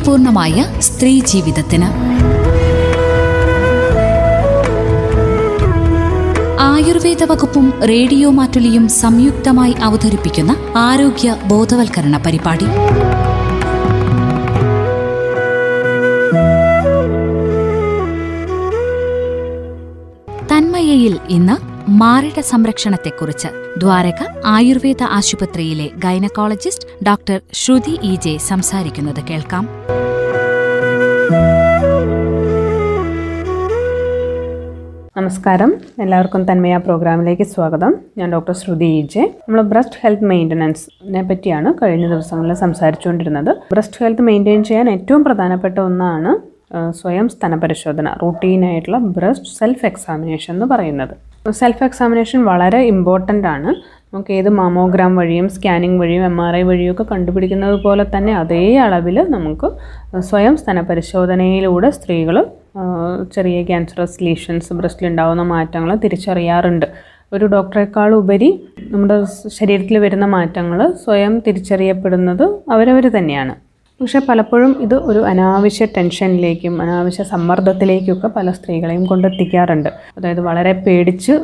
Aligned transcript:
ആരോഗ്യപൂർണമായ 0.00 0.80
സ്ത്രീ 0.80 1.10
ജീവിതത്തിന്. 1.20 1.88
ആയുർവേദ 6.62 7.22
വകുപ്പും 7.24 7.66
റേഡിയോ 7.88 8.28
മാറ്റുലിയും 8.30 8.88
സംയുക്തമായി 8.88 9.74
അവതരിപ്പിക്കുന്ന 9.82 10.52
ആരോഗ്യ 10.76 11.36
ബോധവൽക്കരണ 11.46 12.16
പരിപാടി. 12.26 12.68
തന്മയയിൽ 20.50 21.16
ഇന്ന് 21.30 21.56
മാറിട 21.90 22.40
സംരക്ഷണത്തെക്കുറിച്ച് 22.40 23.48
ദ്വാരക 23.78 24.20
ആയുർവേദ 24.46 25.02
ആശുപത്രിയിലെ 25.10 25.86
gynaecologist 25.98 26.89
doctor 27.06 27.40
Shruthi 27.52 27.98
E 28.02 28.16
J 28.16 28.36
സംസാരിക്കുന്നത് 28.36 29.20
കേൾക്കാം. 29.30 29.64
നമസ്കാരം. 35.16 35.74
എല്ലാവർക്കും 36.00 36.42
തന്മയ 36.52 36.76
പ്രോഗ്രാമിലേക്ക് 36.76 37.42
സ്വാഗതം. 37.42 37.94
ഞാൻ 38.18 38.32
ഡോക്ടർ 38.32 38.54
ശ്രുതി 38.54 38.84
ഇ 38.84 39.06
ജെ. 39.14 39.20
നമ്മൾ 39.20 39.62
ബ്രസ്റ്റ് 39.62 40.00
ഹെൽത്ത് 40.04 40.24
മെയിന്റനൻസിനെ 40.24 41.22
പറ്റിയാണ് 41.22 41.74
കഴിഞ്ഞ 41.82 42.08
ദിവസങ്ങളിൽ 42.08 42.54
സംസാരിച്ചുകൊണ്ടിരുന്നത്. 42.54 43.56
ബ്രസ്റ്റ് 43.72 44.04
ഹെൽത്ത് 44.04 44.22
മെയിന്റെയിൻ 44.22 44.64
ചെയ്യാൻ 44.64 44.90
ഏറ്റവും 44.90 45.24
പ്രധാനപ്പെട്ട 45.24 45.78
ഒന്നാണ് 45.78 46.50
സ്വയം 46.92 46.92
സ്വയം 46.92 47.28
സ്തനപരിശോധന 47.28 48.08
റൂട്ടീനായിട്ടുള്ള 48.22 48.98
ബ്രസ്റ്റ് 48.98 49.58
സെൽഫ് 49.58 49.86
എക്സാമിനേഷൻ 49.86 50.54
എന്ന് 50.54 50.66
പറയുന്നത്. 50.66 51.16
സെൽഫ് 51.50 51.84
എക്സാമിനേഷൻ 51.84 52.44
വളരെ 52.44 52.80
ഇമ്പോർട്ടന്റ് 52.82 53.48
ആണ്. 53.48 53.70
നമുക്ക് 54.12 54.32
ഏത് 54.32 54.48
മാമോഗ്രാം 54.48 55.16
വഴിയും 55.16 55.48
സ്കാനിങ് 55.48 55.98
വഴിയും 56.00 56.24
എം 56.24 56.40
ആർ 56.40 56.56
ഐ 56.56 56.62
വഴിയും 56.62 56.92
ഒക്കെ 56.92 57.02
കണ്ടുപിടിക്കുന്നത് 57.02 57.76
പോലെ 57.84 58.04
തന്നെ 58.14 58.32
അതേ 58.34 58.62
അളവിൽ 58.76 59.18
നമുക്ക് 59.28 59.68
സ്വയം 60.20 60.56
സ്തനപരിശോധനയിലൂടെ 60.56 61.90
സ്ത്രീകൾ 61.90 62.36
ചെറിയ 63.36 63.62
ക്യാൻസറസ് 63.62 64.18
ലീഷൻസ് 64.24 64.72
ബ്രസ്റ്റിലുണ്ടാകുന്ന 64.72 65.42
മാറ്റങ്ങൾ 65.54 65.94
തിരിച്ചറിയാറുണ്ട്. 66.04 66.86
ഒരു 67.32 67.44
ഡോക്ടറെക്കാൾ 67.46 68.10
ഉപരി 68.14 68.50
നമ്മുടെ 68.90 69.16
ശരീരത്തിൽ 69.58 69.98
വരുന്ന 69.98 70.26
മാറ്റങ്ങൾ 70.36 70.80
സ്വയം 71.04 71.34
തിരിച്ചറിയപ്പെടുന്നത് 71.46 72.44
അവരവർ 72.70 73.06
തന്നെയാണ്. 73.18 73.54
പക്ഷേ 74.00 74.20
പലപ്പോഴും 74.28 74.70
ഇത് 74.84 74.94
ഒരു 75.10 75.20
അനാവശ്യ 75.30 75.84
ടെൻഷനിലേക്കും 75.96 76.74
അനാവശ്യ 76.82 77.22
സമ്മർദ്ദത്തിലേക്കൊക്കെ 77.22 78.28
പല 78.36 78.50
സ്ത്രീകളെയും 78.50 79.02
കൊണ്ടെത്തിക്കാറുണ്ട്. 79.06 79.88
അതായത് 80.18 80.40
വളരെ 80.40 80.72
പേടിച്ച് 80.84 81.34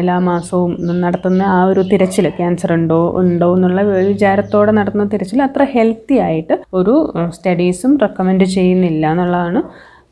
എല്ലാ 0.00 0.16
മാസവും 0.28 0.72
നടത്തുന്ന 1.00 1.42
ആ 1.56 1.64
ഒരു 1.64 1.82
തിരച്ചിൽ 1.92 2.28
ക്യാൻസർ 2.28 2.72
ഉണ്ടോ 2.72 3.00
ഉണ്ടോ 3.20 3.48
എന്നുള്ള 3.56 3.82
വിചാരത്തോടെ 3.82 4.74
നടത്തുന്ന 4.78 5.06
തിരച്ചിൽ 5.14 5.42
അത്ര 5.42 5.66
ഹെൽത്തി 5.74 6.18
ആയിട്ട് 6.18 6.56
ഒരു 6.74 6.94
സ്റ്റഡീസും 7.36 7.98
റെക്കമെൻഡ് 8.04 8.48
ചെയ്യുന്നില്ല 8.56 9.06
എന്നുള്ളതാണ് 9.10 9.62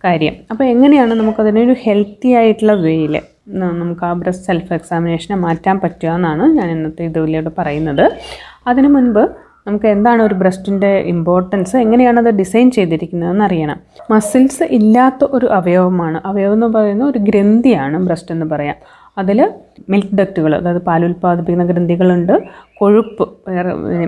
കാര്യം. 0.05 0.35
അപ്പോൾ 0.51 0.65
എങ്ങനെയാണ് 0.65 1.15
നമുക്കതിനൊരു 1.15 1.77
ഹെൽത്തി 1.85 2.31
ആയിട്ടുള്ള 2.41 2.75
വേയിൽ 2.87 3.15
നമുക്ക് 3.73 4.05
ആ 4.05 4.13
ബ്രസ്റ്റ് 4.21 4.47
സെൽഫ് 4.47 4.73
എക്സാമിനേഷനെ 4.73 5.37
മാറ്റാൻ 5.37 5.77
പറ്റുക 5.81 6.13
എന്നാണ് 6.19 6.45
ഞാൻ 6.59 6.69
ഇന്നത്തെ 6.71 7.05
ഇതിലൂടെ 7.05 7.51
പറയുന്നത്. 7.59 8.05
അതിനു 8.67 8.89
മുൻപ് 8.89 9.25
നമുക്ക് 9.67 9.87
എന്താണ് 9.87 10.23
ഒരു 10.23 10.35
ബ്രസ്റ്റിന്റെ 10.35 10.91
ഇമ്പോർട്ടൻസ് 11.13 11.77
എങ്ങനെയാണ് 11.77 12.19
അത് 12.19 12.31
ഡിസൈൻ 12.41 12.71
ചെയ്തിരിക്കുന്നതെന്ന് 12.71 13.45
അറിയണം. 13.45 13.79
മസിൽസ് 14.11 14.63
ഇല്ലാത്ത 14.79 15.25
ഒരു 15.37 15.47
അവയവമാണ്. 15.47 16.21
അവയവം 16.27 16.53
എന്ന് 16.53 16.67
പറയുന്നത് 16.67 17.09
ഒരു 17.09 17.19
ഗ്രന്ഥിയാണ് 17.19 17.99
ബ്രസ്റ്റ് 18.07 18.33
എന്ന് 18.33 18.47
പറയാം. 18.47 18.77
അതിൽ 19.19 19.39
മിൽക്ക് 19.93 20.15
ഡക്റ്റുകൾ 20.21 20.53
അതായത് 20.57 20.81
പാൽ 20.87 21.05
ഉൽപ്പാദിപ്പിക്കുന്ന 21.05 21.65
ഗ്രന്ഥികളുണ്ട്. 21.73 22.33
കൊഴുപ്പ് 22.81 23.25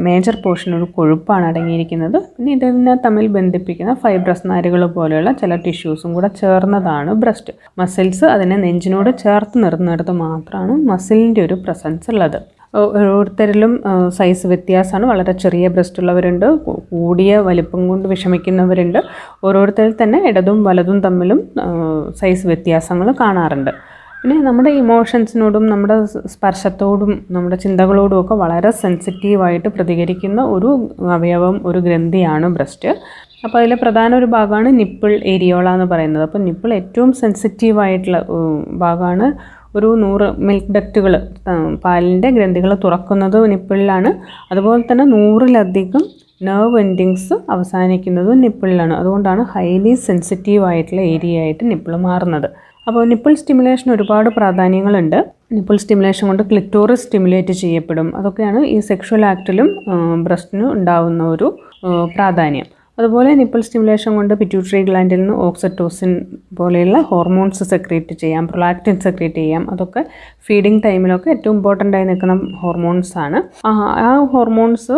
മേജർ 0.07 0.37
പോർഷൻ 0.45 0.71
ഒരു 0.79 0.87
കൊഴുപ്പാണ് 0.97 1.45
അടങ്ങിയിരിക്കുന്നത്. 1.47 2.19
പിന്നെ 2.37 2.53
ഇതിനെ 2.53 2.95
തമ്മിൽ 3.05 3.27
ബന്ധിപ്പിക്കുന്ന 3.37 3.95
ഫൈബ്രസ് 3.95 4.51
നാരുകൾ 4.51 4.87
പോലെയുള്ള 4.87 5.33
ചില 5.33 5.57
ടിഷ്യൂസും 5.57 6.15
കൂടെ 6.15 6.31
ചേർന്നതാണ് 6.43 7.13
ബ്രസ്റ്റ്. 7.13 7.55
മസിൽസ് 7.79 8.25
അതിനെ 8.25 8.57
നെഞ്ചിനോട് 8.57 9.11
ചേർത്ത് 9.25 9.65
നിർത്തുന്നിടത്ത് 9.65 10.17
മാത്രമാണ് 10.27 10.77
മസിലിന്റെ 10.93 11.43
ഒരു 11.47 11.59
പ്രസൻസ് 11.67 12.11
ഉള്ളത്. 12.15 12.39
ഓരോരുത്തരിലും 12.75 13.73
സൈസ് 14.19 14.47
വ്യത്യാസമാണ്. 14.47 15.07
വളരെ 15.13 15.33
ചെറിയ 15.45 15.67
ബ്രസ്റ്റ് 15.75 16.01
ഉള്ളവരുണ്ട് 16.03 16.47
കൂടിയ 16.93 17.39
വലിപ്പം 17.49 17.83
കൊണ്ട് 17.89 18.07
വിഷമിക്കുന്നവരുണ്ട്. 18.09 19.01
ഓരോരുത്തരിൽ 19.45 19.95
തന്നെ 20.03 20.21
ഇടതും 20.31 20.59
വലതും 20.69 20.99
തമ്മിലും 21.07 21.41
സൈസ് 22.23 22.47
വ്യത്യാസങ്ങൾ 22.47 23.11
കാണാറുണ്ട്. 23.23 23.73
പിന്നെ 24.23 24.37
നമ്മുടെ 24.47 24.71
ഇമോഷൻസിനോടും 24.83 25.65
നമ്മുടെ 25.73 25.97
സ്പർശത്തോടും 26.33 27.13
നമ്മുടെ 27.35 27.57
ചിന്തകളോടും 27.65 28.17
ഒക്കെ 28.21 28.35
വളരെ 28.35 28.71
സെൻസിറ്റീവായിട്ട് 28.83 29.69
പ്രതികരിക്കുന്ന 29.77 30.41
ഒരു 30.55 30.71
അവയവം 31.17 31.57
ഒരു 31.69 31.79
ഗ്രന്ഥിയാണ് 31.79 32.49
ബ്രസ്റ്റ് 32.57 32.91
അപ്പോൾ 33.45 33.59
അതിലെ 33.59 33.77
പ്രധാന 33.83 34.11
ഒരു 34.15 34.27
ഭാഗമാണ് 34.27 34.69
നിപ്പിൾ 34.79 35.13
ഏരിയോള 35.33 35.67
എന്ന് 35.77 35.87
പറയുന്നത്. 35.87 36.23
അപ്പോൾ 36.23 36.39
നിപ്പിൾ 36.39 36.71
ഏറ്റവും 36.75 37.11
സെൻസിറ്റീവായിട്ടുള്ള 37.13 38.21
ഭാഗമാണ് 38.77 39.27
ഒരു 39.77 39.89
നൂറ് 40.03 40.27
മിൽക്ക് 40.49 40.73
ഡക്റ്റുകൾ 40.77 41.15
പാലിന്റെ 41.85 42.29
ഗ്രന്ഥികൾ 42.37 42.71
തുറക്കുന്നത് 42.85 43.39
നിപ്പിളിലാണ്. 43.53 44.13
അതുപോലെ 44.53 44.85
തന്നെ 44.91 45.05
നൂറിലധികം 45.15 46.05
നെർവ് 46.47 46.79
എൻഡിങ്സ് 46.81 47.35
അവസാനിക്കുന്നത് 47.55 48.33
നിപ്പിളിലാണ്. 48.45 48.95
അതുകൊണ്ടാണ് 49.01 49.43
ഹൈലി 49.55 49.93
സെൻസിറ്റീവ് 50.07 50.65
ആയിട്ടുള്ള 50.71 51.03
ഏരിയ 51.15 51.43
ആയിട്ട് 51.45 51.65
നിപ്പിൾ 51.71 51.93
മാറുന്നത്. 52.09 52.49
അപ്പോൾ 52.89 53.03
നിപ്പിൾ 53.13 53.33
സ്റ്റിമുലേഷൻ 53.41 53.89
ഒരുപാട് 53.95 54.29
പ്രാധാന്യങ്ങളുണ്ട്. 54.39 55.19
നിപ്പിൾ 55.57 55.77
സ്റ്റിമുലേഷൻ 55.83 56.25
കൊണ്ട് 56.31 56.43
ക്ലിറ്റോറി 56.51 56.95
സ്റ്റിമുലേറ്റ് 57.03 57.55
ചെയ്യപ്പെടും. 57.63 58.09
അതൊക്കെയാണ് 58.19 58.61
ഈ 58.75 58.79
സെക്ഷുവൽ 58.91 59.25
ആക്ടിലും 59.33 59.69
ബ്രസ്റ്റിനും 60.27 60.69
ഉണ്ടാവുന്ന 60.77 61.23
ഒരു 61.35 61.49
പ്രാധാന്യം. 62.15 62.69
അതുപോലെ 62.99 63.35
നിപ്പിൾ 63.35 63.61
സ്റ്റിമുലേഷൻ 63.61 64.15
കൊണ്ട് 64.17 64.35
പിറ്റ്യൂട്ടറി 64.35 64.83
ഗ്ലാൻഡിൽ 64.83 65.21
നിന്ന് 65.21 65.35
ഓക്സറ്റോസിൻ 65.47 66.13
പോലെയുള്ള 66.59 67.01
ഹോർമോൺസ് 67.01 67.65
സെക്രീറ്റ് 67.65 68.15
ചെയ്യാം 68.23 68.49
പ്രൊലാക്റ്റിൻ 68.49 69.01
സെക്രീറ്റ് 69.01 69.35
ചെയ്യാം. 69.35 69.71
അതൊക്കെ 69.71 70.03
ഫീഡിങ് 70.47 70.81
ടൈമിലൊക്കെ 70.85 71.31
ഏറ്റവും 71.31 71.57
ഇമ്പോർട്ടന്റ് 71.57 71.97
ആയി 71.97 72.05
നിൽക്കുന്ന 72.05 72.35
ഹോർമോൺസ് 72.63 73.19
ആണ്. 73.19 73.39
ആ 73.67 74.27
ഹോർമോൺസ് 74.33 74.97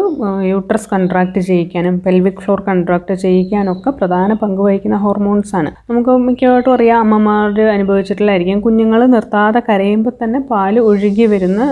യൂട്രസ് 0.49 0.89
കൺട്രാക്ട് 0.93 1.41
ചെയ്യിക്കാനും 1.41 2.01
പെൽവിക് 2.07 2.41
ഫ്ലോർ 2.45 2.61
കൺട്രാക്ട് 2.69 3.15
ചെയ്യിക്കാനൊക്കെ 3.15 3.91
പ്രധാന 3.91 4.33
പങ്ക് 4.35 4.63
വഹിക്കുന്ന 4.67 4.97
ഹോർമോൺസ് 4.97 5.57
ആണ്. 5.57 5.73
നമുക്ക് 5.91 6.11
മിക്കവായിട്ടും 6.29 6.75
അറിയാം 6.75 6.99
അമ്മമാർ 6.99 7.61
അനുഭവിച്ചിട്ടുള്ളതായിരിക്കും. 7.77 8.61
കുഞ്ഞുങ്ങൾ 8.61 9.07
നിർത്താതെ 9.07 9.63
കരയുമ്പോൾ 9.69 10.15
തന്നെ 10.23 10.41
പാൽ 10.51 10.79
ഒഴുകി 10.81 11.27
വരുന്ന 11.27 11.63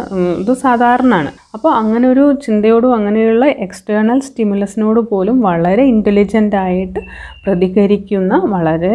ഇത് 0.41 0.53
സാധാരണമാണ് 0.67 1.31
അപ്പോൾ 1.57 1.73
അങ്ങനെ 1.73 2.07
ഒരു 2.09 2.25
ചിന്തയോടും 2.45 2.95
അങ്ങനെയുള്ള 2.95 3.45
എക്സ്റ്റേണൽ 3.67 4.19
സ്റ്റിമുലസിനോട് 4.21 5.01
പോലും 5.11 5.37
വളരെ 5.41 5.85
ഇന്റലിജന്റ് 5.85 6.57
ആയിട്ട് 6.57 7.01
പ്രതികരിക്കുന്ന 7.47 8.35
വളരെ 8.47 8.95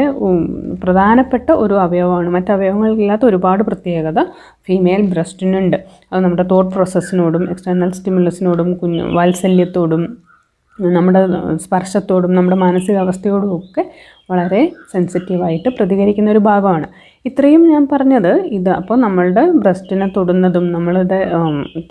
പ്രധാനപ്പെട്ട 0.84 1.50
ഒരു 1.64 1.76
അവയവമാണ്. 1.76 2.30
മറ്റ് 2.30 2.52
അവയവങ്ങളില്ലാത്ത 2.52 3.26
ഒരുപാട് 3.26 3.64
പ്രത്യേകത 3.64 4.20
ഫീമെയിൽ 4.68 5.06
ബ്രസ്റ്റിനുണ്ട് 5.14 5.78
അത് 6.12 6.20
നമ്മുടെ 6.24 6.46
തോട്ട് 6.52 6.72
പ്രോസസ്സിനോടും 6.76 7.46
എക്സ്റ്റേണൽ 7.52 7.92
സ്റ്റിമുലസിനോടും 7.92 8.70
കുഞ്ഞു 8.74 9.06
വാത്സല്യത്തോടും 9.14 10.04
നമ്മുടെ 10.80 11.28
സ്പർശത്തോടും 11.56 12.36
നമ്മുടെ 12.36 12.58
മാനസികാവസ്ഥയോടും 12.58 13.56
ഒക്കെ 13.58 13.92
വളരെ 14.32 14.72
സെൻസിറ്റീവായിട്ട് 14.92 15.70
പ്രതികരിക്കുന്ന 15.70 16.32
ഒരു 16.32 16.40
ഭാഗമാണ്. 16.40 16.88
ഇത്രയും 17.26 17.70
ഞാൻ 17.70 17.88
പറഞ്ഞത് 17.92 18.46
ഇത് 18.46 18.70
അപ്പോൾ 18.70 18.98
നമ്മളുടെ 19.00 19.52
ബ്രസ്റ്റിനെ 19.52 20.08
തൊടുന്നതും 20.18 20.72
നമ്മളുടെ 20.72 21.32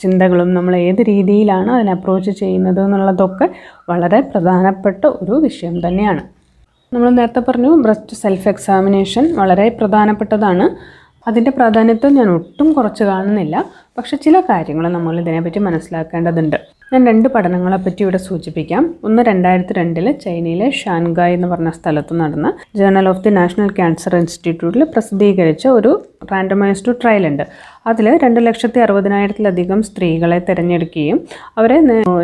ചിന്തകളും 0.01 0.55
നമ്മൾ 0.55 0.77
ഏത് 0.77 1.03
രീതിയിലാണ് 1.03 1.71
അതിനെ 1.71 1.93
അപ്രോച്ച് 1.93 2.31
ചെയ്യുന്നത് 2.31 2.81
എന്നുള്ളതൊക്കെ 2.81 3.49
വളരെ 3.89 4.21
പ്രധാനപ്പെട്ട 4.21 5.07
ഒരു 5.07 5.33
വിഷയം 5.33 5.89
തന്നെയാണ്. 5.89 6.23
നമ്മൾ 6.95 7.11
നേരത്തെ 7.11 7.41
പറഞ്ഞു 7.41 7.69
ബ്രസ്റ്റ് 7.69 8.17
സെൽഫ് 8.17 8.49
എക്സാമിനേഷൻ 8.49 9.35
വളരെ 9.35 9.69
പ്രധാനപ്പെട്ടതാണ്. 9.69 10.69
അതിന്റെ 11.29 11.51
പ്രാധാന്യത്തെ 11.51 12.09
ഞാൻ 12.09 12.31
ഒട്ടും 12.31 12.72
കുറച്ച് 12.72 13.04
കാണുന്നില്ല. 13.04 13.65
പക്ഷെ 13.99 14.16
ചില 14.16 14.41
കാര്യങ്ങൾ 14.41 14.89
നമ്മൾ 14.89 15.21
ഇതിനെപ്പറ്റി 15.21 15.59
മനസ്സിലാക്കേണ്ടതുണ്ട്. 15.59 16.79
ഞാൻ 16.92 17.03
രണ്ട് 17.09 17.27
പഠനങ്ങളെപ്പറ്റി 17.34 18.01
ഇവിടെ 18.04 18.19
സൂചിപ്പിക്കാം. 18.27 18.84
ഒന്ന് 19.07 19.21
രണ്ടായിരത്തി 19.28 19.75
രണ്ടിൽ 19.78 20.07
ചൈനയിലെ 20.22 20.69
ഷാൻഗായ് 20.78 21.34
എന്ന് 21.37 21.48
പറഞ്ഞ 21.53 21.71
സ്ഥലത്ത് 21.77 22.15
നടന്ന 22.21 22.48
Journal 22.78 23.07
of 23.10 23.22
the 23.25 23.31
National 23.37 23.69
Cancer 23.77 24.15
ഇൻസ്റ്റിറ്റ്യൂട്ടിൽ 24.21 24.83
പ്രസിദ്ധീകരിച്ച 24.95 25.65
ഒരു 25.78 25.92
റാൻഡമൈസ്ഡ് 26.33 26.95
ട്രയൽ 27.03 27.25
ഉണ്ട്. 27.28 27.45
അതിൽ 27.91 28.07
രണ്ട് 28.25 28.41
ലക്ഷത്തി 28.47 28.81
അറുപതിനായിരത്തിലധികം 28.87 29.83
സ്ത്രീകളെ 29.89 30.39
തിരഞ്ഞെടുക്കുകയും 30.48 31.19
അവരെ 31.59 31.78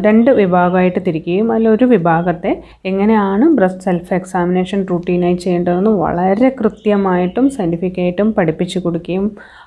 രണ്ട് 0.09 0.31
വിഭാഗമായിട്ട് 0.41 1.01
തിരിക്കുകയും 1.07 1.47
അതിലൊരു 1.53 1.89
വിഭാഗത്തെ 1.95 2.53
എങ്ങനെയാണ് 2.91 3.47
ബ്രസ്റ്റ് 3.61 3.87
സെൽഫ് 3.89 4.15
എക്സാമിനേഷൻ 4.15 4.83
റൂട്ടീനായി 4.91 5.39
ചെയ്യേണ്ടതെന്ന് 5.45 5.93
വളരെ 6.05 6.51
കൃത്യമായിട്ടും 6.61 7.49
സയന്റിഫിക്കായിട്ടും 7.51 8.31
പഠിപ്പിച്ചു 8.39 8.79
കൊടുക്കുകയും 8.79 9.27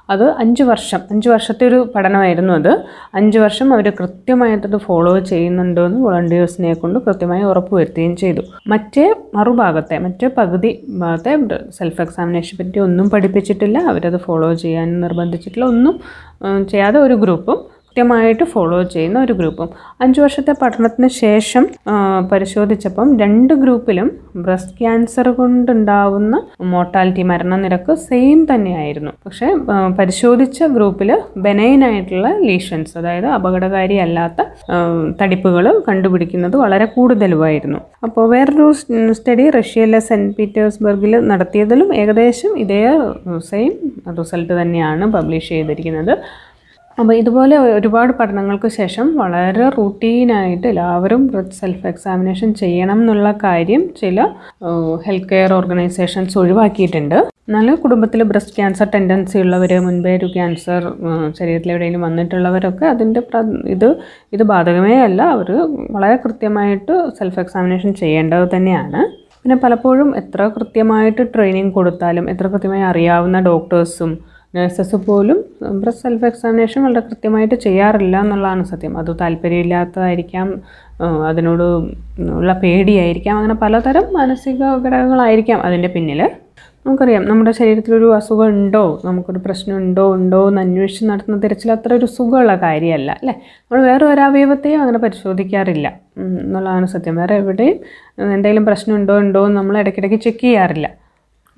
അത് 0.10 0.32
അഞ്ച് 0.32 0.64
വർഷം 0.64 1.00
അഞ്ച് 1.12 1.30
വർഷത്തെ 1.30 1.68
ഒരു 1.68 1.92
പഠനമായിരുന്നു 1.96 2.54
അത്. 2.54 2.84
അഞ്ച് 3.14 3.40
വർഷം 3.40 3.74
അവർ 3.74 3.90
കൃത്യമായിട്ടത് 4.00 4.78
ഫോളോ 4.78 5.20
ചെയ്യുന്നുണ്ടോ 5.20 5.86
എന്ന് 5.86 6.00
വോളണ്ടിയേഴ്സിനെ 6.00 6.74
കൊണ്ട് 6.74 7.00
കൃത്യമായി 7.00 7.44
ഉറപ്പുവരുത്തുകയും 7.44 8.16
ചെയ്തു. 8.16 8.42
മറ്റേ 8.68 9.16
മറുഭാഗത്തെ 9.36 9.98
മറ്റേ 9.98 10.30
പകുതി 10.38 10.72
ഭാഗത്തെ 11.00 11.38
സെൽഫ് 11.70 12.02
എക്സാമിനേഷൻ 12.02 12.58
പറ്റി 12.58 12.80
ഒന്നും 12.80 13.10
പഠിപ്പിച്ചിട്ടില്ല. 13.10 13.78
അവരത് 13.78 14.18
ഫോളോ 14.18 14.54
ചെയ്യാൻ 14.54 15.02
നിർബന്ധിച്ചിട്ടില്ല. 15.02 15.66
ഒന്നും 15.66 16.00
ചെയ്യാതെ 16.70 17.00
ഒരു 17.00 17.14
ഗ്രൂപ്പും 17.14 17.79
കൃത്യമായിട്ട് 17.90 18.44
ഫോളോ 18.44 18.80
ചെയ്യുന്ന 18.94 19.18
ഒരു 19.26 19.34
ഗ്രൂപ്പും 19.38 19.70
അഞ്ച് 20.04 20.20
വർഷത്തെ 20.24 20.54
പഠനത്തിന് 20.62 21.08
ശേഷം 21.22 21.64
പരിശോധിച്ചപ്പം 22.32 23.08
രണ്ട് 23.22 23.54
ഗ്രൂപ്പിലും 23.62 24.10
ബ്രസ്റ്റ് 24.46 24.76
ക്യാൻസർ 24.80 25.28
കൊണ്ടുണ്ടാവുന്ന 25.40 26.36
മോർട്ടാലിറ്റി 26.74 27.24
മരണനിരക്ക് 27.32 27.94
സെയിം 28.06 28.40
തന്നെയായിരുന്നു. 28.52 29.12
പക്ഷേ 29.26 29.48
പരിശോധിച്ച 30.00 30.60
ഗ്രൂപ്പിൽ 30.76 31.12
ബെനൈൻ 31.46 31.84
ആയിട്ടുള്ള 31.90 32.30
ലീഷൻസ് 32.48 32.94
അതായത് 33.02 33.28
അപകടകാരി 33.38 33.98
അല്ലാത്ത 34.06 34.46
തടിപ്പുകൾ 35.22 35.68
കണ്ടുപിടിക്കുന്നത് 35.88 36.58
വളരെ 36.64 36.88
കൂടുതലുമായിരുന്നു. 36.96 37.80
അപ്പോൾ 38.08 38.30
വേറൊരു 38.34 38.68
സ്റ്റഡി 39.20 39.48
റഷ്യയിലെ 39.58 40.02
സെന്റ് 40.10 40.36
പീറ്റേഴ്സ്ബർഗിൽ 40.40 41.16
നടത്തിയതിലും 41.32 41.92
ഏകദേശം 42.04 42.54
ഇതേ 42.66 42.82
സെയിം 43.50 43.74
റിസൾട്ട് 44.20 44.54
തന്നെയാണ് 44.62 45.06
പബ്ലിഷ് 45.18 45.52
ചെയ്തിരിക്കുന്നത്. 45.56 46.16
അപ്പോൾ 47.00 47.14
ഇതുപോലെ 47.20 47.56
ഒരുപാട് 47.78 48.12
പഠനങ്ങൾക്ക് 48.20 48.70
ശേഷം 48.78 49.08
വളരെ 49.20 49.66
റൂട്ടീനായിട്ട് 49.76 50.66
എല്ലാവരും 50.72 51.22
സെൽഫ് 51.60 51.86
എക്സാമിനേഷൻ 51.92 52.50
ചെയ്യണം 52.62 52.98
എന്നുള്ള 53.04 53.30
കാര്യം 53.44 53.84
ചില 54.00 54.26
ഹെൽത്ത് 55.06 55.30
കെയർ 55.30 55.52
ഓർഗനൈസേഷൻസ് 55.58 56.36
ഒഴിവാക്കിയിട്ടുണ്ട്. 56.42 57.18
നല്ല 57.56 57.70
കുടുംബത്തിൽ 57.84 58.24
ബ്രസ്റ്റ് 58.32 58.56
ക്യാൻസർ 58.58 58.88
ടെൻഡൻസി 58.96 59.38
ഉള്ളവർ 59.44 59.72
മുൻപേ 59.86 60.12
ഒരു 60.20 60.28
ക്യാൻസർ 60.36 60.82
ശരീരത്തിൽ 61.38 61.72
എവിടെയെങ്കിലും 61.74 62.04
വന്നിട്ടുള്ളവരൊക്കെ 62.08 62.86
അതിന്റെ 62.94 63.22
ഇത് 63.76 63.90
ഇത് 64.38 64.44
ബാധകമേ 64.52 64.98
അല്ല. 65.08 65.22
അവർ 65.36 65.52
വളരെ 65.96 66.18
കൃത്യമായിട്ട് 66.26 66.96
സെൽഫ് 67.20 67.42
എക്സാമിനേഷൻ 67.44 67.94
ചെയ്യേണ്ടത് 68.02 68.48
തന്നെയാണ്. 68.56 69.02
പിന്നെ 69.44 69.58
പലപ്പോഴും 69.64 70.10
എത്ര 70.22 70.42
കൃത്യമായിട്ട് 70.58 71.24
ട്രെയിനിങ് 71.36 71.74
കൊടുത്താലും 71.78 72.26
എത്ര 72.34 72.48
കൃത്യമായി 72.54 72.86
അറിയാവുന്ന 72.92 73.40
ഡോക്ടേഴ്സും 73.50 74.12
നഴ്സസ് 74.54 74.96
പോലും 74.96 75.38
ബ്രസ്റ്റ് 75.82 76.04
സെൽഫ് 76.04 76.26
എക്സാമിനേഷൻ 76.26 76.84
വളരെ 76.84 77.00
കൃത്യമായിട്ട് 77.00 77.56
ചെയ്യാറില്ല 77.56 78.16
എന്നുള്ളതാണ് 78.22 78.64
സത്യം. 78.64 78.98
അത് 78.98 79.12
താല്പര്യമില്ലാത്തതായിരിക്കാം 79.22 80.48
അതിനോട് 81.28 81.66
ഉള്ള 82.40 82.54
പേടിയായിരിക്കാം 82.54 83.38
അങ്ങനെ 83.38 83.54
പലതരം 83.54 84.14
മാനസിക 84.14 84.62
ഘടകങ്ങളായിരിക്കാം 84.86 85.60
അതിന്റെ 85.62 85.88
പിന്നിൽ 85.88 86.22
നമുക്കറിയാം 86.86 87.24
നമ്മുടെ 87.30 87.52
ശരീരത്തിലൊരു 87.52 88.08
അസുഖം 88.16 88.48
ഉണ്ടോ 88.48 88.84
നമുക്കൊരു 89.06 89.40
പ്രശ്നം 89.46 89.78
ഉണ്ടോ 89.78 90.06
ഉണ്ടോ 90.16 90.48
എന്ന് 90.50 90.62
അന്വേഷിച്ച് 90.62 91.06
നടത്തുന്ന 91.10 91.40
തിരച്ചിൽ 91.40 91.72
അത്ര 91.72 91.94
ഒരു 91.94 92.06
സുഖമുള്ള 92.06 92.56
കാര്യമല്ല 92.56 93.12
അല്ലേ? 93.22 93.34
നമ്മൾ 93.62 93.84
വേറെ 93.90 94.06
ഒരു 94.06 94.22
അവയവത്തെയും 94.22 94.82
അങ്ങനെ 94.82 95.00
പരിശോധിക്കാറില്ല 95.00 95.88
എന്നുള്ളതാണ് 96.18 96.86
സത്യം. 96.86 97.16
വേറെ 97.16 97.36
എവിടെയും 97.36 97.78
എന്തെങ്കിലും 98.38 98.66
പ്രശ്നം 98.66 98.96
ഉണ്ടോ 98.96 99.20
ഉണ്ടോ 99.20 99.46
എന്ന് 99.48 99.58
നമ്മൾ 99.58 99.78
ഇടയ്ക്കിടയ്ക്ക് 99.80 100.20
ചെക്ക് 100.26 100.44
ചെയ്യാറില്ല. 100.48 100.90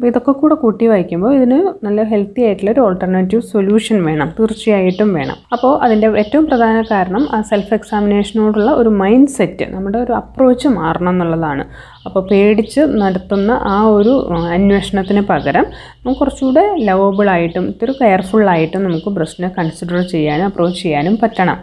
അപ്പോൾ 0.02 0.12
ഇതൊക്കെ 0.12 0.34
കൂടെ 0.38 0.56
കൂട്ടി 0.62 0.86
വായിക്കുമ്പോൾ 0.92 1.32
ഇതിന് 1.38 1.58
നല്ല 1.86 2.04
ഹെൽത്തി 2.12 2.42
ആയിട്ടുള്ള 2.46 2.70
ഒരു 2.74 2.82
ഓൾട്ടർനേറ്റീവ് 2.86 3.42
സൊല്യൂഷൻ 3.50 3.98
വേണം 4.08 4.30
തീർച്ചയായിട്ടും 4.38 5.10
വേണം. 5.18 5.38
അപ്പോൾ 5.56 5.74
അതിന്റെ 5.86 6.08
ഏറ്റവും 6.22 6.46
പ്രധാന 6.52 6.78
കാരണം 6.92 7.24
ആ 7.36 7.40
സെൽഫ് 7.50 7.74
എക്സാമിനേഷനോടുള്ള 7.78 8.72
ഒരു 8.82 8.92
മൈൻഡ് 9.02 9.34
സെറ്റ് 9.36 9.68
നമ്മുടെ 9.76 10.00
ഒരു 10.06 10.14
അപ്രോച്ച് 10.22 10.70
മാറണം 10.80 11.12
എന്നുള്ളതാണ്. 11.14 11.66
അപ്പോൾ 12.08 12.24
പേടിച്ച് 12.32 12.82
നടത്തുന്ന 13.04 13.60
ആ 13.76 13.78
ഒരു 13.98 14.16
അന്വേഷണത്തിന് 14.58 15.24
പകരം 15.32 15.68
നമുക്ക് 16.04 16.20
കുറച്ചുകൂടെ 16.22 16.66
ലവബിളായിട്ടും 16.90 17.68
ഇത്തിരി 17.74 17.96
കെയർഫുള്ളായിട്ടും 18.02 18.84
നമുക്ക് 18.88 19.12
ബ്രസ്റ്റിനെ 19.20 19.52
കൺസിഡർ 19.60 20.02
ചെയ്യാനും 20.16 20.48
അപ്രോച്ച് 20.52 20.82
ചെയ്യാനും 20.84 21.18
പറ്റണം. 21.26 21.60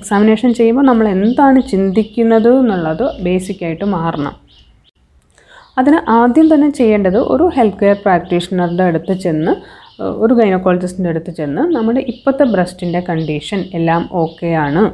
എക്സാമിനേഷൻ 0.00 0.52
ചെയ്യുമ്പോൾ 0.60 0.86
നമ്മൾ 0.92 1.08
എന്താണ് 1.16 1.60
ചിന്തിക്കുന്നത് 1.74 2.52
എന്നുള്ളത് 2.60 3.06
ബേസിക്കായിട്ട് 3.26 3.88
മാറണം. 3.96 4.36
അതിന് 5.76 5.98
ആദ്യം 6.10 6.46
തന്നെ 6.48 6.70
ചെയ്യേണ്ടത് 6.70 7.20
ഒരു 7.26 7.44
ഹെൽത്ത് 7.48 7.80
കെയർ 7.80 7.98
പ്രാക്ടീഷണറുടെ 8.02 8.84
അടുത്ത് 8.84 9.14
ചെന്ന് 9.16 9.52
ഒരു 10.18 10.32
ഗൈനക്കോളജിസ്റ്റിന്റെ 10.34 11.10
അടുത്ത് 11.10 11.30
ചെന്ന് 11.30 11.62
നമ്മുടെ 11.68 12.02
ഇപ്പോഴത്തെ 12.08 12.44
ബ്രസ്റ്റിന്റെ 12.52 13.00
കണ്ടീഷൻ 13.00 13.60
എല്ലാം 13.74 14.02
ഓക്കെ 14.14 14.50
ആണ് 14.58 14.84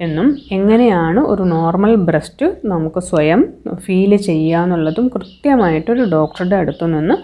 എന്നും 0.00 0.26
എങ്ങനെയാണ് 0.52 1.20
ഒരു 1.26 1.44
നോർമൽ 1.46 1.92
ബ്രസ്റ്റ് 2.04 2.46
നമുക്ക് 2.64 3.00
സ്വയം 3.02 3.42
ഫീൽ 3.76 4.12
ചെയ്യുക 4.26 4.62
എന്നുള്ളതും 4.62 5.06
കൃത്യമായിട്ടൊരു 5.08 6.04
ഡോക്ടറുടെ 6.10 6.56
അടുത്തു 6.56 6.86
നിന്ന് 6.86 7.16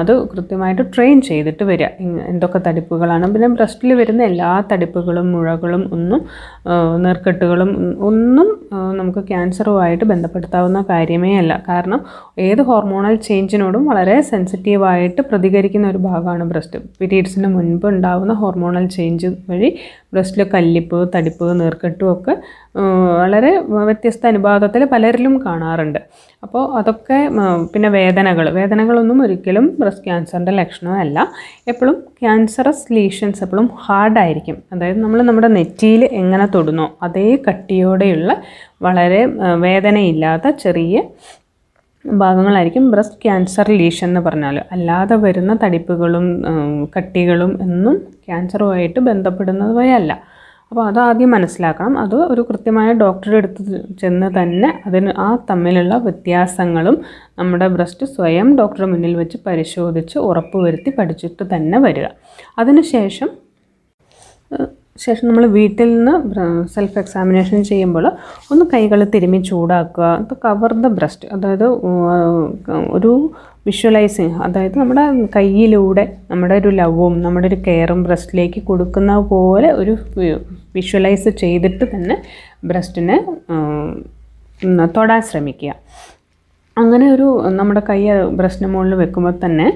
അത് 0.00 0.12
കൃത്യമായിട്ട് 0.30 0.82
ട്രെയിൻ 0.94 1.18
ചെയ്തിട്ട് 1.20 1.64
വരിക 1.70 1.88
എന്തൊക്കെ 2.30 2.58
തടിപ്പുകളാണ്. 2.66 3.26
പിന്നെ 3.34 3.48
ബ്രസ്റ്റിൽ 3.56 3.90
വരുന്ന 4.00 4.22
എല്ലാ 4.22 4.50
തടിപ്പുകളും 4.70 5.26
മുഴകളും 5.34 5.82
ഒന്നും 5.96 6.20
നെർക്കെട്ടുകളും 7.04 7.70
ഒന്നും 8.08 8.48
നമുക്ക് 8.98 9.22
ക്യാൻസറുമായിട്ട് 9.30 10.04
ബന്ധപ്പെടുത്താവുന്ന 10.04 10.80
കാര്യമേ 10.90 11.32
അല്ല. 11.38 11.52
കാരണം 11.68 12.00
ഏത് 12.46 12.62
ഹോർമോണൽ 12.70 13.16
ചേഞ്ചിനോടും 13.28 13.84
വളരെ 13.90 14.16
സെൻസിറ്റീവായിട്ട് 14.30 15.22
പ്രതികരിക്കുന്ന 15.30 15.88
ഒരു 15.88 16.00
ഭാഗമാണ് 16.08 16.46
ബ്രസ്റ്റ് 16.52 16.80
പീരീഡ്സിന് 17.00 17.50
മുൻപ് 17.56 17.86
ഉണ്ടാകുന്ന 17.88 18.32
ഹോർമോണൽ 18.42 18.86
ചേഞ്ച് 18.96 19.30
വഴി 19.50 19.70
ബ്രസ്റ്റിൽ 20.14 20.42
കല്ലിപ്പ് 20.54 20.98
തടിപ്പ് 21.14 21.46
നീർക്കെട്ടും 21.60 22.08
ഒക്കെ 22.12 22.34
വളരെ 23.18 23.50
വ്യത്യസ്ത 23.86 24.26
അനുപാതത്തിൽ 24.26 24.82
പലരിലും 24.92 25.34
കാണാറുണ്ട്. 25.46 25.98
അപ്പോൾ 26.42 26.62
അതൊക്കെ 26.78 27.18
പിന്നെ 27.72 27.88
വേദനകൾ. 27.88 28.50
വേദനകളൊന്നും 28.50 29.22
ഒരിക്കലും 29.22 29.76
ബ്രസ്റ്റ് 29.80 30.04
ക്യാൻസറിന്റെ 30.04 30.52
ലക്ഷണമല്ല. 30.52 31.18
എപ്പോഴും 31.68 31.96
ക്യാൻസറസ് 32.22 32.86
ലീഷൻസ് 32.92 33.42
എപ്പോഴും 33.42 33.70
ഹാർഡായിരിക്കും. 33.86 34.58
അതായത് 34.72 35.00
നമ്മൾ 35.04 35.22
നമ്മുടെ 35.22 35.48
നെറ്റിയിൽ 35.48 36.04
എങ്ങനെ 36.04 36.46
തൊടുന്നോ 36.54 36.86
അതേ 37.02 37.28
കട്ടിയോടെയുള്ള 37.48 38.36
വളരെ 38.82 39.22
വേദനയില്ലാത്ത 39.66 40.48
ചെറിയ 40.64 41.02
ഭാഗങ്ങളായിരിക്കും 42.04 42.90
ബ്രസ്റ്റ് 42.90 43.20
ക്യാൻസർ 43.24 43.66
ലീഷൻ 43.70 44.06
എന്ന് 44.08 44.20
പറഞ്ഞാൽ. 44.20 44.56
അല്ലാതെ 44.72 45.16
വരുന്ന 45.16 45.52
തടിപ്പുകളും 45.62 46.26
കട്ടികളും 46.96 47.52
എന്നും 47.62 47.96
ക്യാൻസറുമായിട്ട് 48.26 49.00
ബന്ധപ്പെടുന്നവയല്ല 49.00 50.12
അപ്പോൾ 50.72 50.82
അതാദ്യം 50.88 51.30
മനസ്സിലാക്കണം. 51.34 51.94
അത് 52.04 52.16
ഒരു 52.32 52.42
കൃത്യമായ 52.48 52.88
ഡോക്ടറുടെ 53.02 53.38
അടുത്ത് 53.40 53.62
ചെന്ന് 54.00 54.28
തന്നെ 54.38 54.70
അതിന് 54.88 55.12
ആ 55.26 55.28
തമ്മിലുള്ള 55.50 55.94
വ്യത്യാസങ്ങളും 56.06 56.96
നമ്മുടെ 57.38 57.68
ബ്രസ്റ്റ് 57.76 58.06
സ്വയം 58.16 58.48
ഡോക്ടറുടെ 58.58 58.88
മുന്നിൽ 58.92 59.14
വെച്ച് 59.22 59.38
പരിശോധിച്ച് 59.46 60.16
ഉറപ്പുവരുത്തി 60.28 60.92
പഠിച്ചിട്ട് 60.98 61.44
തന്നെ 61.54 61.78
വരിക. 61.86 62.08
അതിനുശേഷം 62.58 63.30
ശേഷം 64.98 65.24
നമ്മൾ 65.28 65.44
വീട്ടിൽ 65.56 65.88
നിന്ന് 65.96 66.14
സെൽഫ് 66.74 66.98
എക്സാമിനേഷൻ 66.98 67.58
ചെയ്യുമ്പോൾ 67.62 68.06
ഒന്ന് 68.50 68.64
കൈകൾ 68.74 69.00
തിരുമ്മി 69.14 69.40
ചൂടാക്കുക 69.40 70.08
അത് 70.20 70.34
കവർ 70.44 70.72
ദ 70.84 70.90
ബ്രസ്റ്റ് 70.98 71.28
അതായത് 71.34 71.66
ഒരു 72.96 73.12
വിഷ്വലൈസിങ് 73.66 74.34
അതായത് 74.46 74.76
നമ്മുടെ 74.78 75.04
കയ്യിലൂടെ 75.36 76.04
നമ്മുടെ 76.30 76.54
ഒരു 76.54 76.70
ലവും 76.80 77.14
നമ്മുടെ 77.22 77.48
ഒരു 77.48 77.58
കെയറും 77.66 78.00
ബ്രസ്റ്റിലേക്ക് 78.02 78.60
കൊടുക്കുന്ന 78.62 79.14
പോലെ 79.32 79.70
ഒരു 79.72 79.94
വിഷ്വലൈസ് 80.74 81.30
ചെയ്തിട്ട് 81.42 81.84
തന്നെ 81.94 82.16
ബ്രസ്റ്റിനെ 82.64 83.18
തൊടാൻ 84.96 85.20
ശ്രമിക്കുക. 85.22 85.74
അങ്ങനെ 86.80 87.06
ഒരു 87.14 87.26
നമ്മുടെ 87.58 87.82
കൈ 87.88 87.98
ബ്രസ്റ്റിന് 88.38 88.68
മുകളിൽ 88.72 88.94
വെക്കുമ്പോൾ 89.00 89.34
തന്നെ 89.44 89.66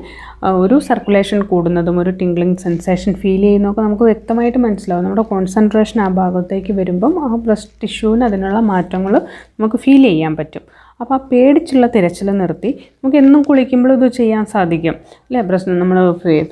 ഒരു 0.63 0.77
സർക്കുലേഷൻ 0.89 1.39
കൂടുന്നതും 1.51 1.97
ഒരു 2.03 2.11
ടിംഗ്ലിംഗ് 2.21 2.61
സെൻസേഷൻ 2.65 3.13
ഫീൽ 3.23 3.43
ചെയ്യുന്നതൊക്കെ 3.47 3.83
നമുക്ക് 3.87 4.07
വ്യക്തമായിട്ട് 4.11 4.59
മനസ്സിലാവും. 4.59 5.05
നമ്മുടെ 5.07 5.25
കോൺസെൻട്രേഷൻ 5.33 5.99
ആ 6.07 6.09
ഭാഗത്തേക്ക് 6.21 6.73
വരുമ്പം 6.81 7.15
ആ 7.27 7.31
ബ്രസ്റ്റ് 7.47 7.75
ടിഷ്യൂവിന് 7.83 8.25
അതിനുള്ള 8.29 8.61
മാറ്റങ്ങൾ 8.73 9.15
നമുക്ക് 9.59 9.81
ഫീൽ 9.85 10.03
ചെയ്യാൻ 10.09 10.35
പറ്റും. 10.41 10.65
അപ്പോൾ 11.01 11.15
ആ 11.15 11.21
പേടിച്ചുള്ള 11.31 11.87
തിരച്ചിൽ 11.95 12.29
നിർത്തി 12.41 12.71
നമുക്ക് 12.97 13.19
എന്നും 13.23 13.41
കുളിക്കുമ്പോഴും 13.49 13.95
ഇത് 13.99 14.09
ചെയ്യാൻ 14.21 14.45
സാധിക്കും. 14.55 14.95
അല്ലേ? 15.27 15.41
ബ്രസ്റ്റ് 15.49 15.79
നമ്മൾ 15.83 15.99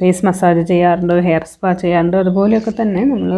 ഫേസ് 0.00 0.24
മസാജ് 0.28 0.64
ചെയ്യാറുണ്ട് 0.72 1.14
ഹെയർ 1.28 1.44
സ്പാ 1.52 1.72
ചെയ്യാറുണ്ട് 1.82 2.16
അതുപോലെയൊക്കെ 2.22 2.72
തന്നെ 2.80 3.04
നമ്മൾ 3.12 3.32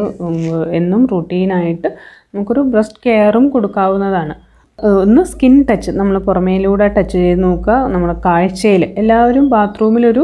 എന്നും 0.80 1.02
റൂട്ടീനായിട്ട് 1.12 1.90
നമുക്കൊരു 2.34 2.64
ബ്രസ്റ്റ് 2.74 3.02
കെയറും 3.06 3.46
കൊടുക്കാവുന്നതാണ്. 3.48 4.36
ഒന്ന് 4.78 5.22
സ്കിൻ 5.30 5.54
ടച്ച് 5.68 5.90
നമ്മൾ 5.98 6.16
പുറമേലൂടെ 6.26 6.86
ടച്ച് 6.94 7.16
ചെയ്ത് 7.16 7.40
നോക്കുക. 7.44 7.74
നമ്മുടെ 7.92 8.14
കാഴ്ചയിൽ 8.26 8.82
എല്ലാവരും 9.00 9.44
ബാത്റൂമിലൊരു 9.54 10.22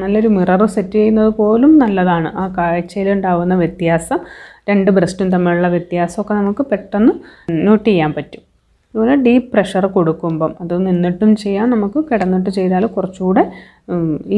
നല്ലൊരു 0.00 0.28
മിറർ 0.36 0.62
സെറ്റ് 0.74 0.96
ചെയ്യുന്നത് 0.96 1.30
പോലും 1.38 1.72
നല്ലതാണ്. 1.82 2.28
ആ 2.42 2.44
കാഴ്ചയിൽ 2.58 3.08
ഉണ്ടാകുന്ന 3.14 3.54
വ്യത്യാസം 3.62 4.18
രണ്ട് 4.70 4.90
ബ്രസ്റ്റും 4.96 5.28
തമ്മിലുള്ള 5.34 5.68
വ്യത്യാസമൊക്കെ 5.74 6.34
നമുക്ക് 6.40 6.64
പെട്ടെന്ന് 6.70 7.12
നോട്ട് 7.66 7.86
ചെയ്യാൻ 7.88 8.12
പറ്റും. 8.16 8.42
അതുപോലെ 8.94 9.14
ഡീപ്പ് 9.26 9.48
പ്രഷർ 9.52 9.84
കൊടുക്കുമ്പം 9.96 10.52
അത് 10.62 10.74
നിന്നിട്ടും 10.86 11.30
ചെയ്യാം. 11.44 11.66
നമുക്ക് 11.74 12.00
കിടന്നിട്ട് 12.10 12.50
ചെയ്താൽ 12.58 12.86
കുറച്ചുകൂടെ 12.96 13.44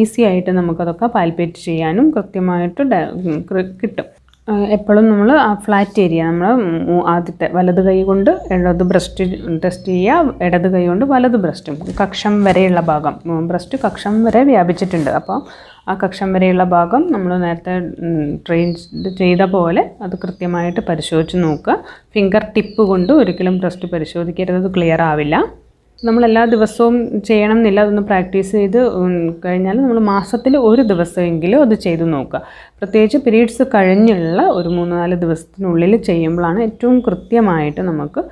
ഈസി 0.01 0.23
ആയിട്ട് 0.31 0.53
നമുക്കതൊക്കെ 0.61 1.09
പാൽപ്പേറ്റ് 1.17 1.59
ചെയ്യാനും 1.69 2.07
കൃത്യമായിട്ട് 2.17 2.83
കിട്ടും. 3.83 4.07
എപ്പോഴും 4.49 5.05
നമ്മൾ 5.11 5.29
ആ 5.45 5.53
ഫ്ലാറ്റ് 5.63 6.01
ഏരിയ 6.03 6.25
നമ്മൾ 6.27 6.51
ആദ്യത്തെ 7.13 7.47
വലത് 7.57 7.81
കൈ 7.87 7.97
കൊണ്ട് 8.11 8.31
ഇടത് 8.57 8.85
ബ്രസ്റ്റ് 8.91 9.25
ടെസ്റ്റ് 9.63 9.89
ചെയ്യുക 9.93 10.45
ഇടത് 10.47 10.69
കൈ 10.75 10.83
കൊണ്ട് 10.91 11.05
വലത് 11.13 11.39
ബ്രസ്റ്റും 11.45 11.77
കക്ഷം 12.01 12.35
വരെയുള്ള 12.49 12.83
ഭാഗം 12.91 13.17
ബ്രസ്റ്റ് 13.51 13.79
കക്ഷം 13.87 14.15
വരെ 14.27 14.43
വ്യാപിച്ചിട്ടുണ്ട്. 14.51 15.11
അപ്പോൾ 15.21 15.41
ആ 15.91 15.95
കക്ഷം 16.05 16.31
വരെയുള്ള 16.37 16.65
ഭാഗം 16.77 17.03
നമ്മൾ 17.15 17.33
നേരത്തെ 17.47 17.75
ട്രെയിൻ 18.47 18.71
ചെയ്ത 19.23 19.43
പോലെ 19.57 19.85
അത് 20.07 20.17
കൃത്യമായിട്ട് 20.25 20.81
പരിശോധിച്ച് 20.91 21.37
നോക്കുക. 21.47 21.77
ഫിംഗർ 22.15 22.45
ടിപ്പ് 22.57 22.85
കൊണ്ട് 22.93 23.13
ഒരിക്കലും 23.21 23.57
ബ്രസ്റ്റ് 23.63 23.89
പരിശോധിക്കരുത് 23.95 24.61
അത് 24.63 24.71
ക്ലിയർ 24.79 25.03
ആവില്ല. 25.11 25.37
നമ്മൾ 26.05 26.23
എല്ലാ 26.25 26.45
ദിവസവും 26.45 26.95
ചെയ്യണം 27.21 27.59
എന്നില്ല 27.59 27.81
അതൊന്ന് 27.81 28.03
പ്രാക്ടീസ് 28.03 28.51
ചെയ്ത് 28.53 28.81
കഴിഞ്ഞാൽ 29.45 29.77
നമ്മൾ 29.81 29.99
മാസത്തിൽ 30.09 30.57
ഒരു 30.57 30.83
ദിവസമെങ്കിലും 30.83 31.63
അത് 31.63 31.75
ചെയ്ത് 31.85 32.13
നോക്കുക. 32.13 32.41
പ്രത്യേകിച്ച് 32.79 33.19
പീരീഡ്സ് 33.27 33.65
കഴിഞ്ഞുള്ള 33.75 34.43
ഒരു 34.59 34.69
മൂന്ന് 34.69 34.95
നാല് 34.97 35.15
ദിവസത്തിനുള്ളിൽ 35.15 35.97
ചെയ്യുമ്പോഴാണ് 36.09 36.61
ഏറ്റവും 36.63 37.01
കൃത്യമായിട്ട് 37.01 37.81
നമുക്ക് 37.81 38.23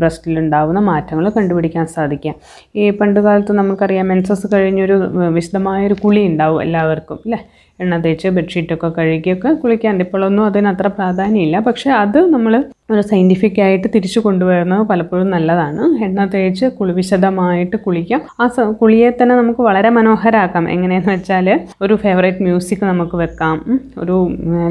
ബ്രസ്റ്റിലുണ്ടാവുന്ന 0.00 0.80
മാറ്റങ്ങൾ 0.80 1.28
കണ്ടുപിടിക്കാൻ 1.36 1.86
സാധിക്കുക. 1.86 2.34
ഈ 2.76 2.90
പണ്ട് 2.90 3.20
കാലത്ത് 3.20 3.52
നമുക്കറിയാം 3.52 4.08
മെൻസസ് 4.08 4.46
കഴിഞ്ഞൊരു 4.54 4.96
വിശദമായൊരു 5.36 5.96
കുളി 6.04 6.24
ഉണ്ടാവും 6.26 6.62
എല്ലാവർക്കും 6.62 7.20
അല്ലേ 7.24 7.40
എണ്ണ 7.80 7.96
തേച്ച് 8.06 8.28
ബെഡ്ഷീറ്റൊക്കെ 8.28 8.88
കഴുകിയൊക്കെ 8.98 9.52
കുളിക്കാൻ. 9.52 10.00
ഇപ്പോഴൊന്നും 10.06 10.44
അതിനത്ര 10.46 10.86
പ്രാധാന്യമില്ല. 10.98 11.58
പക്ഷേ 11.68 11.90
അത് 12.02 12.20
നമ്മൾ 12.34 12.54
ഒരു 12.92 13.00
സയന്റിഫിക് 13.00 13.58
ആയിട്ട് 13.60 13.88
തിരിച്ചു 13.94 14.20
കൊണ്ടുവരുന്നത് 14.20 14.82
പലപ്പോഴും 14.90 15.30
നല്ലതാണ്. 15.30 15.82
എണ്ണ 16.04 16.24
തേച്ച് 16.34 16.66
കുളി 16.76 16.92
വിശദമായിട്ട് 16.98 17.76
കുളിക്കാം. 17.76 18.20
ആ 18.40 18.46
കുളിയെ 18.80 19.10
തന്നെ 19.18 19.34
നമുക്ക് 19.36 19.62
വളരെ 19.68 19.90
മനോഹരമാക്കാം 19.98 20.70
എങ്ങനെയെന്ന് 20.74 21.12
വെച്ചാൽ 21.12 21.48
ഒരു 21.82 21.94
ഫേവറേറ്റ് 21.94 22.42
മ്യൂസിക് 22.42 22.84
നമുക്ക് 22.84 23.16
വെക്കാം. 23.22 23.58
ഒരു 24.02 24.16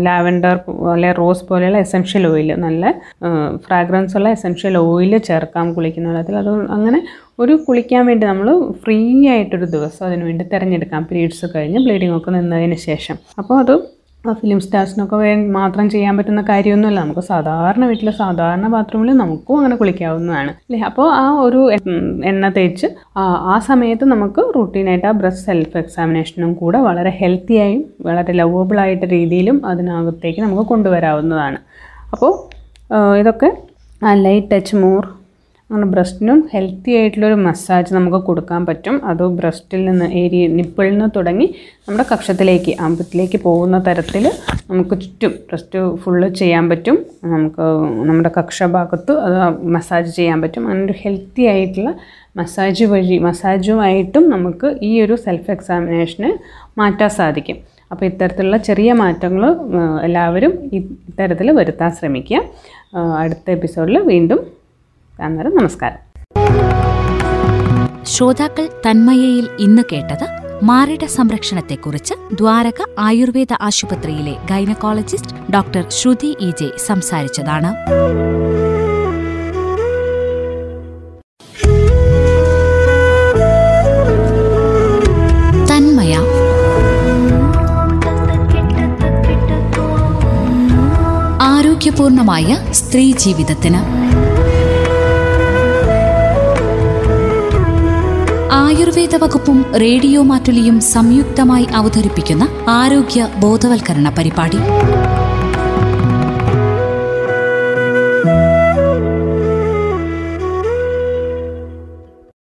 ലാവൻഡർ 0.07 0.55
പോലെ 0.67 1.12
റോസ് 1.12 1.45
പോലെയുള്ള 1.50 1.77
എസൻഷ്യൽ 1.77 2.27
ഓയിൽ 2.27 2.50
നല്ല 2.65 2.93
ഫ്രാഗ്രൻസ് 3.67 4.17
ഉള്ള 4.17 4.29
എസൻഷ്യൽ 4.29 4.77
ഓയിൽ 4.77 5.17
ചേർക്കാം 5.29 5.74
കുളിക്കുന്ന 5.74 6.09
വെള്ളത്തിൽ. 6.09 6.38
അത് 6.43 6.50
അങ്ങനെ 6.77 7.01
ഒരു 7.39 7.53
കുളിക്കാൻ 7.67 8.03
വേണ്ടി 8.05 8.27
നമ്മൾ 8.27 8.47
ഫ്രീ 8.83 9.27
ആയിട്ടൊരു 9.33 9.65
ദിവസം 9.75 10.03
അതിനുവേണ്ടി 10.05 10.45
തിരഞ്ഞെടുക്കാം. 10.53 11.03
പീരീഡ്സ് 11.12 11.45
കഴിഞ്ഞ് 11.55 11.79
ബ്ലീഡിംഗ് 11.86 12.17
ഒക്കെ 12.17 12.31
നിന്നതിന് 12.31 12.75
ശേഷം. 12.75 13.17
അപ്പോൾ 13.39 13.57
അത് 13.59 13.97
ഫിലിം 14.24 14.59
സ്റ്റാർസിനൊക്കെ 14.59 15.15
വേ 15.15 15.36
മാത്രം 15.36 15.89
ചെയ്യാൻ 15.89 16.17
പറ്റുന്ന 16.17 16.41
കാര്യമൊന്നുമല്ല. 16.41 17.00
നമുക്ക് 17.00 17.19
സാധാരണ 17.19 17.86
വീട്ടിലെ 17.86 18.12
സാധാരണ 18.12 18.67
ബാത്റൂമിൽ 18.67 19.12
നമുക്കും 19.17 19.57
അങ്ങനെ 19.57 19.75
കുളിക്കാവുന്നതാണ്. 19.75 20.50
അല്ലേ? 20.50 20.79
അപ്പോൾ 20.79 21.12
ആ 21.13 21.31
ഒരു 21.31 21.71
എണ്ണ 22.25 22.50
തേച്ച് 22.50 22.88
ആ 23.17 23.59
സമയത്ത് 23.59 24.05
നമുക്ക് 24.05 24.41
റൂട്ടീനായിട്ട് 24.55 25.07
ആ 25.07 25.12
ബ്രസ്റ്റ് 25.12 25.45
സെൽഫ് 25.45 25.77
എക്സാമിനേഷനും 25.77 26.53
കൂടെ 26.53 26.77
വളരെ 26.77 27.09
ഹെൽത്തിയായും 27.09 27.83
വളരെ 28.01 28.31
ലവബിളായിട്ട് 28.31 29.05
രീതിയിലും 29.05 29.65
അതിനകത്തേക്ക് 29.65 30.41
നമുക്ക് 30.41 30.62
കൊണ്ടുവരാവുന്നതാണ്. 30.62 31.57
അപ്പോൾ 32.12 32.33
ഇതൊക്കെ 33.17 33.51
ലൈറ്റ് 34.13 34.51
ടച്ച് 34.51 34.75
മോർ 34.75 35.16
അങ്ങനെ 35.69 35.88
ബ്രസ്റ്റിനും 35.93 36.50
ഹെൽത്തി 36.53 36.91
ആയിട്ടുള്ളൊരു 36.97 37.38
മസാജ് 37.45 37.93
നമുക്ക് 37.93 38.19
കൊടുക്കാൻ 38.25 38.65
പറ്റും. 38.65 39.05
അത് 39.05 39.24
ബ്രസ്റ്റിൽ 39.39 39.86
നിന്ന് 39.86 40.05
ഏരിയ 40.05 40.43
നിപ്പിളിൽ 40.47 40.91
നിന്ന് 40.91 41.09
തുടങ്ങി 41.15 41.47
നമ്മുടെ 41.88 42.05
കക്ഷത്തിലേക്ക് 42.12 42.71
അമ്പത്തിലേക്ക് 42.79 43.38
പോകുന്ന 43.38 43.77
തരത്തിൽ 43.88 44.31
നമുക്ക് 44.69 44.95
ചുറ്റും 45.01 45.33
ബ്രസ്റ്റ് 45.50 45.79
ഫുള്ള് 45.95 46.29
ചെയ്യാൻ 46.29 46.69
പറ്റും. 46.69 46.97
നമുക്ക് 47.24 47.65
നമ്മുടെ 48.09 48.31
കക്ഷ 48.38 48.63
ഭാഗത്ത് 48.63 49.13
അത് 49.19 49.38
മസാജ് 49.75 50.12
ചെയ്യാൻ 50.15 50.41
പറ്റും. 50.41 50.63
അങ്ങനെ 50.67 50.86
ഒരു 50.86 50.95
ഹെൽത്തി 51.03 51.41
ആയിട്ടുള്ള 51.41 51.93
മസാജ് 52.38 52.86
വഴി 52.86 53.17
മസാജുമായിട്ടും 53.17 54.29
നമുക്ക് 54.29 54.67
ഈ 54.81 55.01
ഒരു 55.01 55.15
സെൽഫ് 55.15 55.51
എക്സാമിനേഷന് 55.51 56.31
മാറ്റാൻ 56.79 57.09
സാധിക്കും. 57.09 57.57
അപ്പോൾ 57.91 58.05
ഇത്തരത്തിലുള്ള 58.05 58.57
ചെറിയ 58.57 58.93
മാറ്റങ്ങൾ 58.93 59.43
എല്ലാവരും 60.03 60.53
ഇത്തരത്തിൽ 60.79 61.51
വരുത്താൻ 61.51 61.91
ശ്രമിക്കുക. 61.91 62.41
അടുത്ത 63.21 63.51
എപ്പിസോഡിൽ 63.51 63.97
വീണ്ടും 64.00 64.39
അന്നേരം 65.19 65.55
നമസ്കാരം. 65.55 66.01
ശ്രോതാക്കൾ 68.03 68.69
തന്മയയിൽ 68.86 69.50
ഇന്ന് 69.59 69.81
കേട്ടത് 69.91 70.27
മാറിട 70.63 71.05
സംരക്ഷണത്തെക്കുറിച്ച് 71.05 72.13
ദ്വാരക 72.33 72.81
ആയുർവേദ 73.00 73.47
ആശുപത്രിയിലെ 73.62 74.36
gynaecologist 74.50 75.51
doctor 75.51 75.89
Shruthi 75.89 76.38
E 76.39 76.51
J 76.51 76.71
സംസാരിച്ചതാണ്. 76.86 77.71
Thanmaya. 85.71 86.13
ആരോഗ്യപൂർണമായ 91.41 92.57
സ്ത്രീ 92.71 93.12
ജീവിതത്തിന്. 93.12 93.81
ആയുർവേദ 98.57 99.15
വകുപ്പും 99.15 99.65
റേഡിയോ 99.75 100.23
മാറ്റുലിയും 100.23 100.81
സംയുക്തമായി 100.81 101.67
അവതരിപ്പിക്കുന്ന 101.75 102.43
ആരോഗ്യ 102.67 103.27
ബോധവൽക്കരണ 103.39 104.15
പരിപാടി. 104.17 104.57